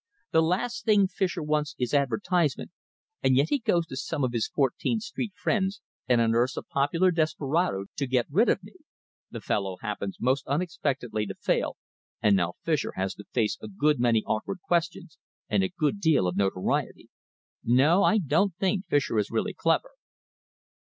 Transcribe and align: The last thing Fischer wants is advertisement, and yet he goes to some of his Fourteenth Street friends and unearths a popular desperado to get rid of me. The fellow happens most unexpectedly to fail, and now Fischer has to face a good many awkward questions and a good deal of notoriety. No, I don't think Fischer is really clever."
The 0.31 0.41
last 0.41 0.83
thing 0.83 1.05
Fischer 1.07 1.43
wants 1.43 1.75
is 1.77 1.93
advertisement, 1.93 2.71
and 3.21 3.35
yet 3.37 3.49
he 3.49 3.59
goes 3.59 3.85
to 3.85 3.95
some 3.95 4.23
of 4.23 4.31
his 4.33 4.47
Fourteenth 4.47 5.03
Street 5.03 5.31
friends 5.35 5.79
and 6.09 6.19
unearths 6.19 6.57
a 6.57 6.63
popular 6.63 7.11
desperado 7.11 7.85
to 7.97 8.07
get 8.07 8.25
rid 8.31 8.49
of 8.49 8.63
me. 8.63 8.73
The 9.29 9.41
fellow 9.41 9.77
happens 9.81 10.17
most 10.19 10.47
unexpectedly 10.47 11.27
to 11.27 11.35
fail, 11.35 11.77
and 12.19 12.35
now 12.35 12.53
Fischer 12.63 12.93
has 12.95 13.13
to 13.13 13.25
face 13.31 13.59
a 13.61 13.67
good 13.67 13.99
many 13.99 14.23
awkward 14.23 14.61
questions 14.63 15.19
and 15.47 15.61
a 15.63 15.69
good 15.69 15.99
deal 15.99 16.25
of 16.25 16.35
notoriety. 16.35 17.09
No, 17.63 18.01
I 18.01 18.17
don't 18.17 18.55
think 18.55 18.87
Fischer 18.87 19.19
is 19.19 19.29
really 19.29 19.53
clever." 19.53 19.91